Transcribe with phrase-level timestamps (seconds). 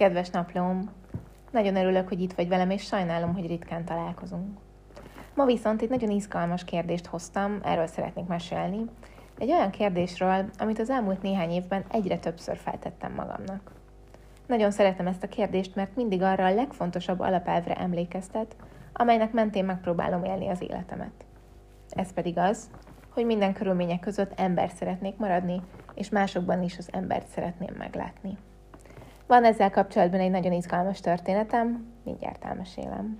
[0.00, 0.90] Kedves naplóm!
[1.50, 4.58] Nagyon örülök, hogy itt vagy velem, és sajnálom, hogy ritkán találkozunk.
[5.34, 8.84] Ma viszont egy nagyon izgalmas kérdést hoztam, erről szeretnék mesélni.
[9.38, 13.72] Egy olyan kérdésről, amit az elmúlt néhány évben egyre többször feltettem magamnak.
[14.46, 18.56] Nagyon szeretem ezt a kérdést, mert mindig arra a legfontosabb alapelvre emlékeztet,
[18.92, 21.24] amelynek mentén megpróbálom élni az életemet.
[21.90, 22.70] Ez pedig az,
[23.10, 25.62] hogy minden körülmények között ember szeretnék maradni,
[25.94, 28.38] és másokban is az embert szeretném meglátni.
[29.30, 33.16] Van ezzel kapcsolatban egy nagyon izgalmas történetem, mindjárt elmesélem.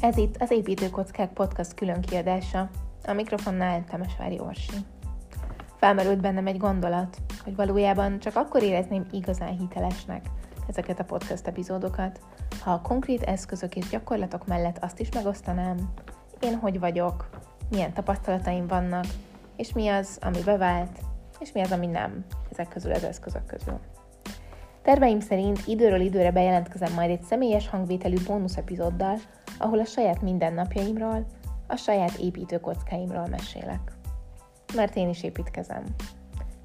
[0.00, 2.70] Ez itt az Építőkockák Podcast külön kiadása,
[3.06, 4.76] a mikrofonnál Temesvári Orsi.
[5.76, 10.26] Felmerült bennem egy gondolat, hogy valójában csak akkor érezném igazán hitelesnek
[10.66, 12.20] ezeket a podcast epizódokat,
[12.60, 15.92] ha a konkrét eszközök és gyakorlatok mellett azt is megosztanám,
[16.40, 17.28] én hogy vagyok,
[17.70, 19.04] milyen tapasztalataim vannak,
[19.58, 20.98] és mi az, ami bevált,
[21.38, 23.80] és mi az, ami nem ezek közül az eszközök közül.
[24.82, 29.16] Terveim szerint időről időre bejelentkezem majd egy személyes hangvételű bónusz epizóddal,
[29.58, 31.26] ahol a saját mindennapjaimról,
[31.66, 33.92] a saját építőkockáimról mesélek.
[34.74, 35.84] Mert én is építkezem.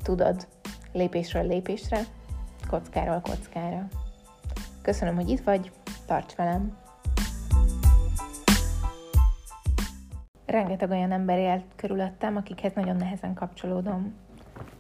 [0.04, 0.48] Tudod,
[0.92, 2.00] lépésről lépésre,
[2.70, 3.88] kockáról kockára.
[4.82, 5.72] Köszönöm, hogy itt vagy,
[6.06, 6.83] tarts velem!
[10.54, 14.14] Rengeteg olyan ember élt körülöttem, akikhez nagyon nehezen kapcsolódom.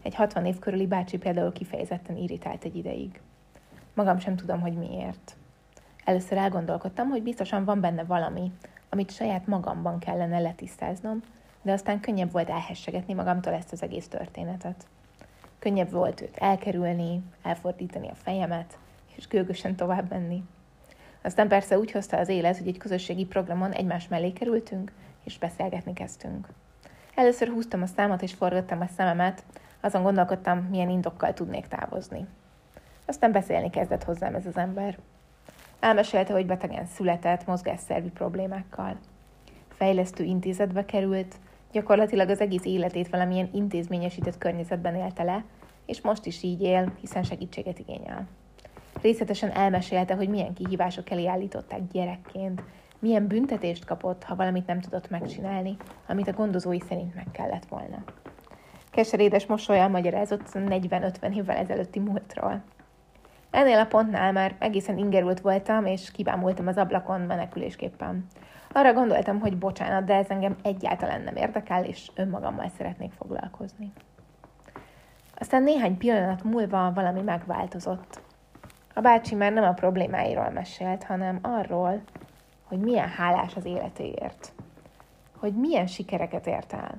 [0.02, 3.22] Egy 60 év körüli bácsi például kifejezetten irritált egy ideig.
[3.94, 5.36] Magam sem tudom, hogy miért.
[6.06, 8.52] Először elgondolkodtam, hogy biztosan van benne valami,
[8.90, 11.22] amit saját magamban kellene letisztáznom,
[11.62, 14.88] de aztán könnyebb volt elhessegetni magamtól ezt az egész történetet.
[15.60, 18.78] Könnyebb volt őt elkerülni, elfordítani a fejemet,
[19.16, 20.44] és gőgösen tovább menni.
[21.22, 24.92] Aztán persze úgy hozta az élet, hogy egy közösségi programon egymás mellé kerültünk,
[25.24, 26.48] és beszélgetni kezdtünk.
[27.16, 29.44] Először húztam a számot, és forgattam a szememet,
[29.82, 32.28] azon gondolkodtam, milyen indokkal tudnék távozni.
[33.06, 34.98] Aztán beszélni kezdett hozzám ez az ember.
[35.80, 38.98] Elmesélte, hogy betegen született, mozgásszervi problémákkal.
[39.70, 41.36] Fejlesztő intézetbe került,
[41.72, 45.44] gyakorlatilag az egész életét valamilyen intézményesített környezetben élte le,
[45.86, 48.28] és most is így él, hiszen segítséget igényel.
[49.04, 52.64] Részletesen elmesélte, hogy milyen kihívások elé állították gyerekként,
[53.00, 55.78] milyen büntetést kapott, ha valamit nem tudott megcsinálni,
[56.08, 58.04] amit a gondozói szerint meg kellett volna.
[58.92, 62.64] Keserédes mosolyal magyarázott 40-50 évvel ezelőtti múltról.
[63.52, 68.26] Ennél a pontnál már egészen ingerült voltam, és kibámultam az ablakon menekülésképpen.
[68.72, 73.92] Arra gondoltam, hogy bocsánat, de ez engem egyáltalán nem érdekel, és önmagammal szeretnék foglalkozni.
[75.36, 78.22] Aztán néhány pillanat múlva valami megváltozott.
[78.94, 82.02] A bácsi már nem a problémáiról mesélt, hanem arról,
[82.64, 84.54] hogy milyen hálás az életéért,
[85.38, 86.96] hogy milyen sikereket ért el,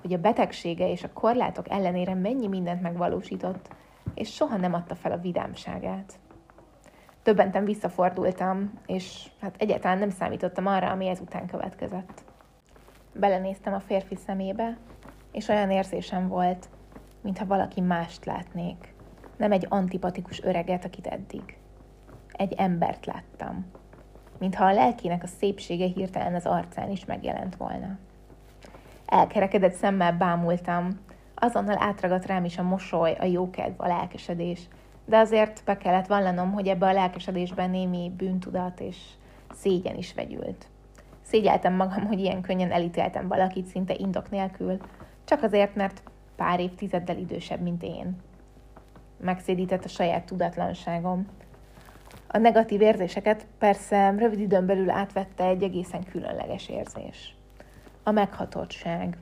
[0.00, 3.68] hogy a betegsége és a korlátok ellenére mennyi mindent megvalósított,
[4.14, 6.12] és soha nem adta fel a vidámságát.
[7.22, 12.24] Többenten visszafordultam, és hát egyáltalán nem számítottam arra, ami ezután következett.
[13.12, 14.76] Belenéztem a férfi szemébe,
[15.32, 16.68] és olyan érzésem volt,
[17.20, 18.93] mintha valaki mást látnék.
[19.36, 21.56] Nem egy antipatikus öreget, akit eddig.
[22.32, 23.66] Egy embert láttam,
[24.38, 27.98] mintha a lelkének a szépsége hirtelen az arcán is megjelent volna.
[29.06, 31.00] Elkerekedett szemmel bámultam,
[31.34, 34.68] azonnal átragadt rám is a mosoly, a jókedv, a lelkesedés,
[35.04, 38.96] de azért be kellett vallanom, hogy ebbe a lelkesedésben némi bűntudat és
[39.54, 40.66] szégyen is vegyült.
[41.22, 44.76] Szégyeltem magam, hogy ilyen könnyen elítéltem valakit szinte indok nélkül,
[45.24, 46.02] csak azért, mert
[46.36, 48.16] pár évtizeddel idősebb, mint én.
[49.24, 51.26] Megszédített a saját tudatlanságom,
[52.26, 57.36] a negatív érzéseket persze rövid időn belül átvette egy egészen különleges érzés.
[58.02, 59.18] A meghatottság.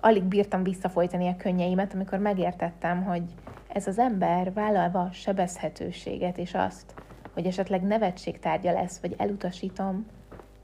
[0.00, 3.22] Alig bírtam visszafolytani a könnyeimet, amikor megértettem, hogy
[3.68, 6.94] ez az ember vállalva a sebezhetőséget és azt,
[7.32, 10.06] hogy esetleg nevetség tárgya lesz, vagy elutasítom,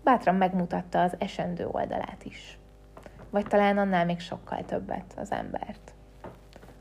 [0.04, 2.58] bátran megmutatta az esendő oldalát is.
[3.30, 5.92] Vagy talán annál még sokkal többet az embert.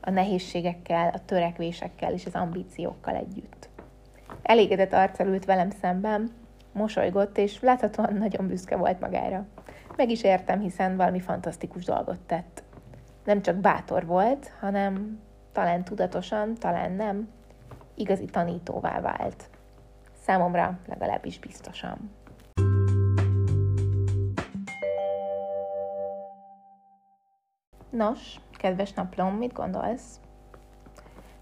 [0.00, 3.68] A nehézségekkel, a törekvésekkel és az ambíciókkal együtt.
[4.42, 6.30] Elégedett arccal ült velem szemben,
[6.72, 9.46] mosolygott, és láthatóan nagyon büszke volt magára.
[9.96, 12.62] Meg is értem, hiszen valami fantasztikus dolgot tett.
[13.24, 15.20] Nem csak bátor volt, hanem
[15.52, 17.28] talán tudatosan, talán nem,
[17.94, 19.50] igazi tanítóvá vált.
[20.20, 22.10] Számomra legalábbis biztosan.
[27.90, 30.20] Nos, kedves naplom, mit gondolsz?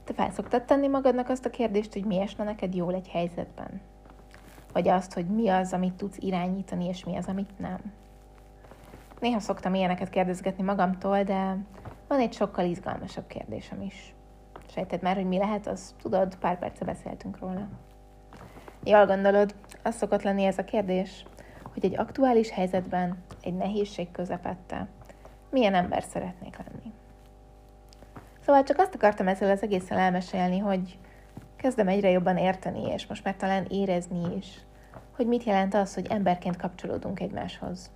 [0.04, 3.80] Te fel szoktad tenni magadnak azt a kérdést, hogy mi esne neked jól egy helyzetben?
[4.72, 7.92] Vagy azt, hogy mi az, amit tudsz irányítani, és mi az, amit nem?
[9.20, 11.56] Néha szoktam ilyeneket kérdezgetni magamtól, de
[12.08, 14.14] van egy sokkal izgalmasabb kérdésem is.
[14.68, 17.68] Sejted már, hogy mi lehet, az tudod, pár perce beszéltünk róla.
[18.84, 21.24] Jól gondolod, az szokott lenni ez a kérdés,
[21.72, 24.88] hogy egy aktuális helyzetben, egy nehézség közepette,
[25.50, 26.92] milyen ember szeretnék lenni.
[28.40, 30.98] Szóval csak azt akartam ezzel az egészen elmesélni, hogy
[31.56, 34.60] kezdem egyre jobban érteni, és most már talán érezni is,
[35.16, 37.90] hogy mit jelent az, hogy emberként kapcsolódunk egymáshoz.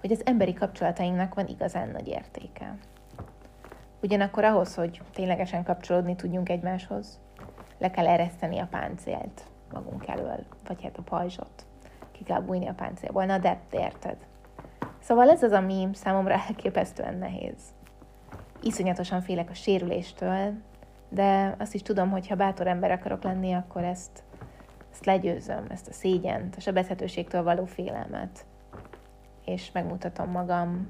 [0.00, 2.76] Hogy az emberi kapcsolatainknak van igazán nagy értéke.
[4.02, 7.20] Ugyanakkor ahhoz, hogy ténylegesen kapcsolódni tudjunk egymáshoz,
[7.78, 9.42] le kell ereszteni a páncélt
[9.72, 11.66] magunk elől, vagy hát a pajzsot.
[12.12, 13.24] Ki kell bújni a páncélból.
[13.24, 14.16] Na de, érted.
[15.06, 17.60] Szóval ez az, ami számomra elképesztően nehéz.
[18.62, 20.52] Iszonyatosan félek a sérüléstől,
[21.08, 24.22] de azt is tudom, hogy ha bátor ember akarok lenni, akkor ezt,
[24.92, 28.46] ezt legyőzöm, ezt a szégyent, a sebezhetőségtől való félelmet.
[29.44, 30.88] És megmutatom magam,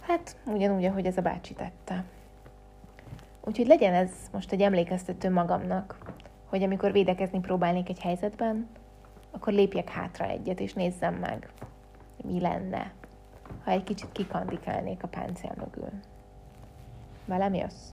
[0.00, 2.04] hát ugyanúgy, ahogy ez a bácsi tette.
[3.44, 5.98] Úgyhogy legyen ez most egy emlékeztető magamnak,
[6.48, 8.68] hogy amikor védekezni próbálnék egy helyzetben,
[9.30, 11.48] akkor lépjek hátra egyet, és nézzem meg,
[12.24, 12.92] mi lenne,
[13.64, 15.90] ha egy kicsit kikandikálnék a páncél mögül.
[17.24, 17.88] Velem jössz?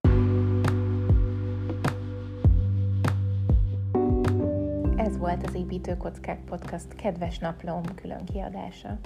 [4.96, 8.98] Ez volt az Építőkockák Podcast kedves naplóm külön kiadása.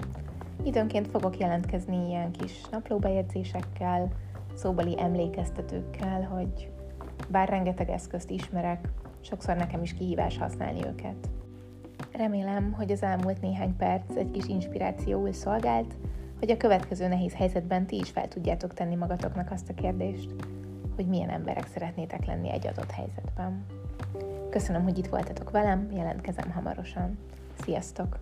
[0.62, 4.12] Időnként fogok jelentkezni ilyen kis naplóbejegyzésekkel,
[4.54, 6.72] szóbeli emlékeztetőkkel, hogy
[7.28, 8.88] bár rengeteg eszközt ismerek,
[9.20, 11.28] sokszor nekem is kihívás használni őket.
[12.12, 15.96] Remélem, hogy az elmúlt néhány perc egy kis inspirációul szolgált,
[16.44, 20.30] hogy a következő nehéz helyzetben ti is fel tudjátok tenni magatoknak azt a kérdést,
[20.94, 23.66] hogy milyen emberek szeretnétek lenni egy adott helyzetben.
[24.50, 27.18] Köszönöm, hogy itt voltatok velem, jelentkezem hamarosan.
[27.64, 28.18] Sziasztok!